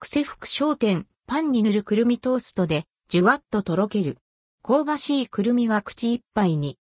[0.00, 4.18] 癖福商店、パンに塗るくるみトーストで、じゅわっととろける。
[4.62, 6.78] 香ばしいくるみが口いっぱいに。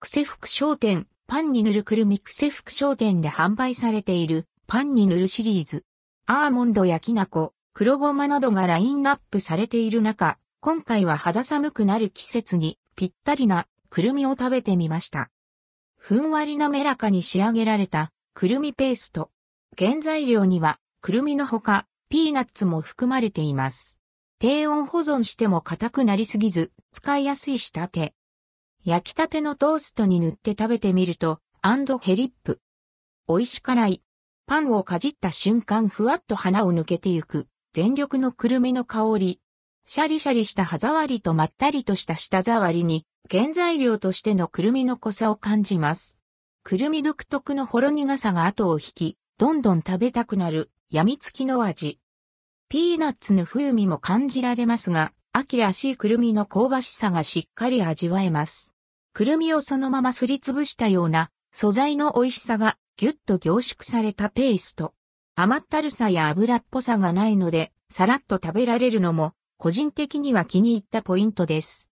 [0.00, 5.84] 癖福商店、パンに塗るくるみ癖福商店で販売されている、パンに塗るシリーズ。
[6.26, 15.30] アーモンドやきな粉、黒ごまなどがラインナップされている中、今回は肌寒くなる季節にぴったりなくるみを食べてみました。
[15.96, 19.30] ふんわり滑らかに仕上げられたくるみペースト。
[19.76, 23.98] 原材料にはくるみのほかピーナッツも含まれています。
[24.38, 28.14] 低温保存しても硬くなりすぎず使いやすい仕立て。
[28.84, 32.60] 焼きたてのトーストに塗って食べてみると、アンドヘリップ。
[33.26, 34.02] 美味しい。
[34.46, 37.48] パンをかじった瞬間ふわっと鼻を抜けてゆく。
[37.72, 39.40] 全力のくるみの香り。
[39.86, 46.20] シャリシャリした歯触りとまったりとした舌触りに、原材料としてのくるみの濃さを感じます。
[46.62, 51.98] くるみ独特のほろ苦さが後を引き、どんどん食べたくなる、やみつきの味。
[52.68, 58.72] ピーナッツの風味も感じられますが、秋らしいくるみの香ばしさがしっかり味わえます。
[59.12, 64.94] くるみをそのまますりつぶしたような素材の美味しさがぎゅっと凝縮されたペースト。
[65.34, 71.90] 甘ったるさや油っぽさがないので、さらっと食べられるのも、個人的には気に入ったポイントです。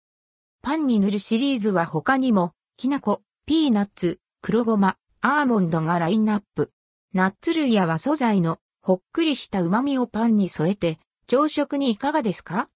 [0.61, 6.73] パンに塗るシリーズは他にも、きな粉、ピーナッツ、黒ごま、アーモンドがラインナップ。
[7.11, 12.67] ナッツ類や和素材のほっくりした旨味をパンに添えて、朝食にいかがですか？